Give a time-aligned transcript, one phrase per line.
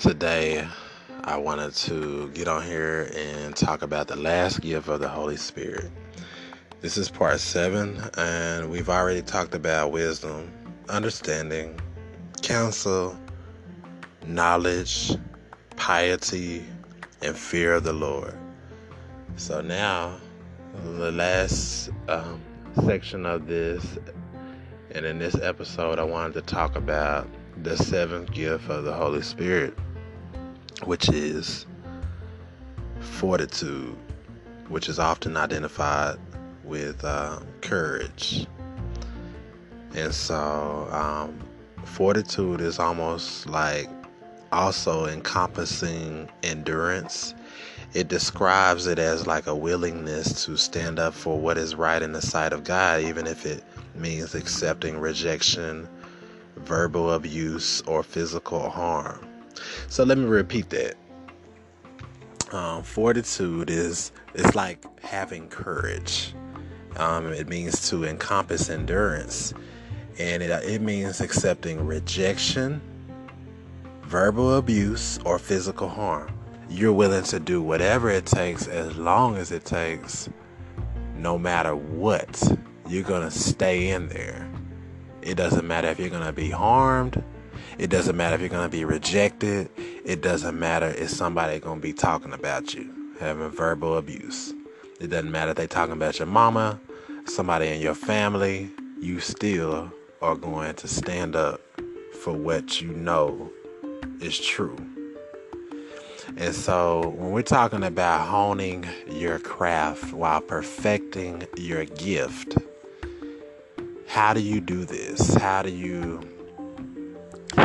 [0.00, 0.66] Today,
[1.24, 5.36] I wanted to get on here and talk about the last gift of the Holy
[5.36, 5.90] Spirit.
[6.80, 10.50] This is part seven, and we've already talked about wisdom,
[10.88, 11.78] understanding,
[12.40, 13.14] counsel,
[14.26, 15.16] knowledge,
[15.76, 16.64] piety,
[17.20, 18.34] and fear of the Lord.
[19.36, 20.16] So now,
[20.82, 22.40] the last um,
[22.86, 23.98] section of this,
[24.92, 27.28] and in this episode, I wanted to talk about
[27.62, 29.76] the seventh gift of the Holy Spirit,
[30.84, 31.66] which is
[33.00, 33.96] fortitude,
[34.68, 36.16] which is often identified
[36.64, 38.46] with um, courage.
[39.94, 41.38] And so, um,
[41.84, 43.88] fortitude is almost like
[44.52, 47.34] also encompassing endurance.
[47.92, 52.12] It describes it as like a willingness to stand up for what is right in
[52.12, 53.64] the sight of God, even if it
[53.96, 55.88] means accepting rejection,
[56.56, 59.29] verbal abuse, or physical harm.
[59.88, 60.94] So let me repeat that.
[62.52, 66.34] Um, fortitude is it's like having courage.
[66.96, 69.54] Um, it means to encompass endurance,
[70.18, 72.80] and it, it means accepting rejection,
[74.02, 76.36] verbal abuse, or physical harm.
[76.68, 80.28] You're willing to do whatever it takes as long as it takes,
[81.16, 82.58] no matter what.
[82.88, 84.50] You're to stay in there.
[85.22, 87.22] It doesn't matter if you're to be harmed.
[87.80, 89.70] It doesn't matter if you're going to be rejected.
[90.04, 94.52] It doesn't matter if somebody going to be talking about you, having verbal abuse.
[95.00, 96.78] It doesn't matter if they talking about your mama,
[97.24, 98.70] somebody in your family.
[99.00, 101.62] You still are going to stand up
[102.20, 103.50] for what you know
[104.20, 104.76] is true.
[106.36, 112.58] And so, when we're talking about honing your craft while perfecting your gift,
[114.06, 115.34] how do you do this?
[115.36, 116.20] How do you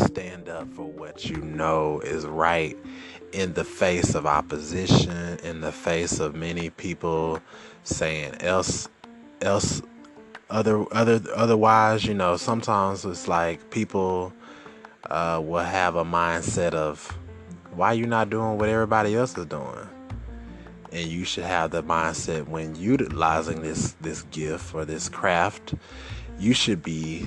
[0.00, 2.76] stand up for what you know is right
[3.32, 7.40] in the face of opposition, in the face of many people
[7.84, 8.88] saying else
[9.40, 9.82] else
[10.50, 14.32] other other otherwise, you know, sometimes it's like people
[15.10, 17.06] uh, will have a mindset of
[17.74, 19.88] why you not doing what everybody else is doing?
[20.92, 25.74] And you should have the mindset when utilizing this this gift or this craft
[26.38, 27.26] you should be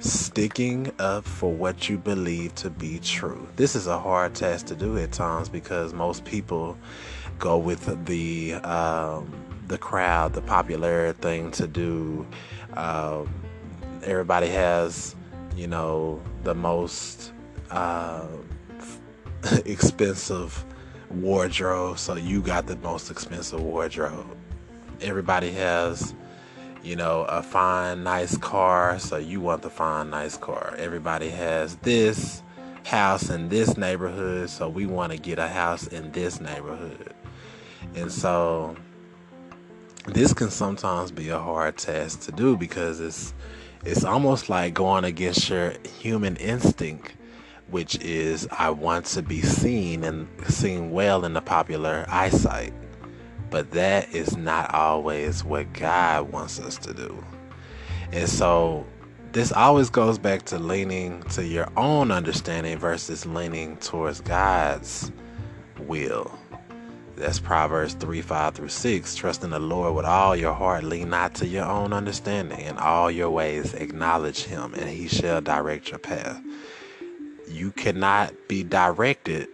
[0.00, 3.48] sticking up for what you believe to be true.
[3.56, 6.76] This is a hard task to do at times because most people
[7.38, 9.32] go with the um,
[9.66, 12.26] the crowd, the popular thing to do.
[12.74, 13.28] Um,
[14.02, 15.14] everybody has,
[15.56, 17.32] you know, the most
[17.70, 18.26] uh,
[19.64, 20.64] expensive
[21.10, 24.26] wardrobe, so you got the most expensive wardrobe.
[25.00, 26.14] Everybody has
[26.82, 30.74] you know, a fine, nice car, so you want the fine, nice car.
[30.78, 32.42] Everybody has this
[32.84, 37.14] house in this neighborhood, so we want to get a house in this neighborhood.
[37.94, 38.76] And so
[40.06, 43.34] this can sometimes be a hard task to do because it's
[43.84, 47.12] it's almost like going against your human instinct
[47.70, 52.72] which is I want to be seen and seen well in the popular eyesight.
[53.50, 57.24] But that is not always what God wants us to do.
[58.12, 58.86] And so
[59.32, 65.12] this always goes back to leaning to your own understanding versus leaning towards God's
[65.80, 66.38] will.
[67.16, 69.14] That's Proverbs 3 5 through 6.
[69.16, 72.60] Trust in the Lord with all your heart, lean not to your own understanding.
[72.60, 76.40] In all your ways, acknowledge Him, and He shall direct your path.
[77.48, 79.48] You cannot be directed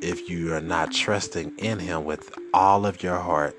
[0.00, 3.56] if you are not trusting in Him with all of your heart,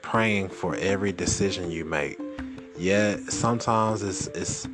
[0.00, 2.18] praying for every decision you make.
[2.78, 4.68] Yet sometimes it's it's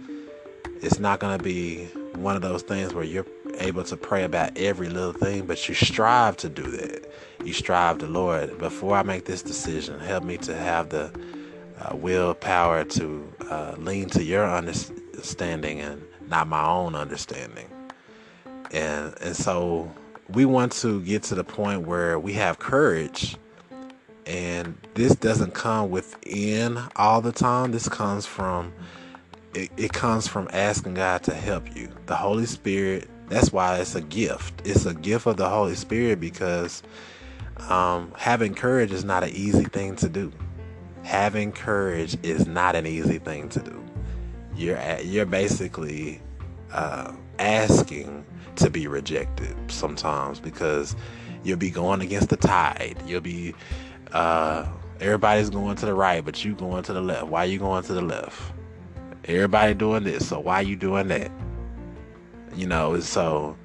[0.82, 3.26] it's not gonna be one of those things where you're
[3.58, 7.10] able to pray about every little thing, but you strive to do that.
[7.42, 11.10] You strive to, Lord, before I make this decision, help me to have the
[11.80, 17.68] uh, willpower to uh, lean to your understanding and not my own understanding.
[18.72, 19.90] And and so
[20.34, 23.36] we want to get to the point where we have courage
[24.26, 27.72] and this doesn't come within all the time.
[27.72, 28.72] This comes from
[29.54, 31.88] it, it, comes from asking god to help you.
[32.06, 34.62] The holy spirit that's why it's a gift.
[34.66, 36.82] It's a gift of the holy spirit because
[37.68, 40.32] um, having courage is not an easy thing to do.
[41.02, 43.82] Having courage is not an easy thing to do.
[44.54, 46.20] You're at, you're basically
[46.72, 48.24] uh, asking
[48.56, 50.96] to be rejected sometimes because
[51.44, 52.96] you'll be going against the tide.
[53.06, 53.54] You'll be
[54.12, 54.66] uh,
[55.00, 57.26] everybody's going to the right, but you going to the left.
[57.28, 58.40] Why you going to the left?
[59.26, 61.30] Everybody doing this, so why you doing that?
[62.56, 63.56] You know, so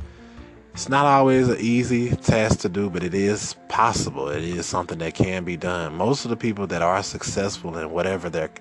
[0.73, 4.29] It's not always an easy task to do, but it is possible.
[4.29, 5.95] It is something that can be done.
[5.95, 8.51] Most of the people that are successful in whatever their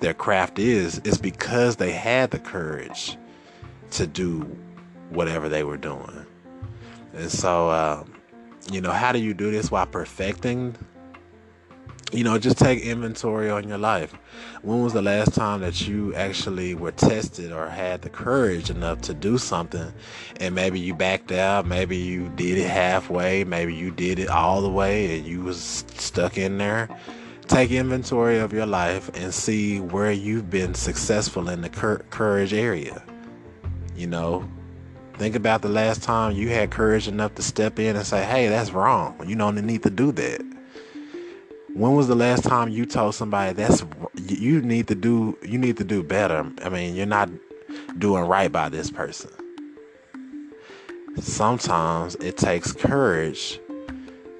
[0.00, 3.18] their craft is is because they had the courage
[3.92, 4.40] to do
[5.10, 6.26] whatever they were doing.
[7.14, 8.12] And so, um,
[8.70, 10.76] you know, how do you do this while perfecting
[12.12, 14.14] you know, just take inventory on your life.
[14.62, 19.00] When was the last time that you actually were tested or had the courage enough
[19.02, 19.92] to do something
[20.38, 24.62] and maybe you backed out, maybe you did it halfway, maybe you did it all
[24.62, 26.88] the way and you was stuck in there.
[27.48, 33.02] Take inventory of your life and see where you've been successful in the courage area.
[33.96, 34.48] You know,
[35.14, 38.48] think about the last time you had courage enough to step in and say, "Hey,
[38.48, 39.16] that's wrong.
[39.26, 40.56] You don't need to do that."
[41.76, 43.84] when was the last time you told somebody that's
[44.28, 47.28] you need to do you need to do better i mean you're not
[47.98, 49.30] doing right by this person
[51.20, 53.60] sometimes it takes courage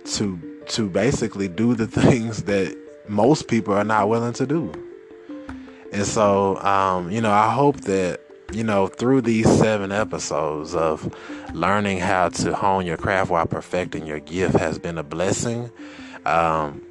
[0.04, 2.74] to to basically do the things that
[3.06, 4.72] most people are not willing to do
[5.92, 8.25] and so um, you know i hope that
[8.56, 11.14] you know through these seven episodes of
[11.52, 15.70] learning how to hone your craft while perfecting your gift has been a blessing
[16.24, 16.82] um,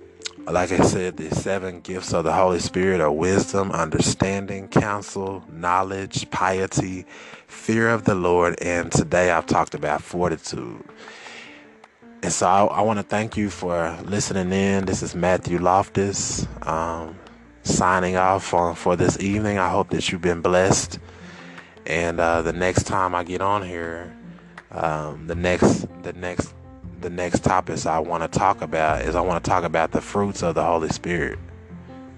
[0.47, 6.29] like I said, the seven gifts of the Holy Spirit are wisdom, understanding, counsel, knowledge,
[6.29, 7.05] piety,
[7.47, 10.83] fear of the Lord, and today I've talked about fortitude.
[12.21, 14.85] And so I, I want to thank you for listening in.
[14.85, 17.17] This is Matthew Loftus um,
[17.63, 19.57] signing off on, for this evening.
[19.57, 20.99] I hope that you've been blessed.
[21.85, 24.15] And uh, the next time I get on here,
[24.71, 26.53] um, the next the next
[27.01, 30.01] the next topics I want to talk about is I want to talk about the
[30.01, 31.37] fruits of the Holy Spirit.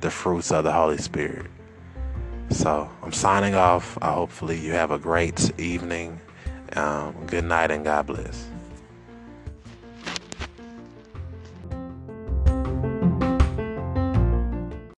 [0.02, 1.48] The fruits of the Holy Spirit.
[2.50, 3.98] So I'm signing off.
[4.02, 6.22] hopefully you have a great evening.
[6.74, 8.48] Um, good night and God bless.